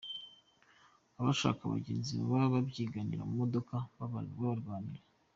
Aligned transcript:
Abashaka 1.19 1.61
abagenzi 1.63 2.13
baba 2.29 2.47
babyiganira 2.53 3.23
ku 3.29 3.33
modoka 3.41 3.75
babarwanira. 3.97 5.03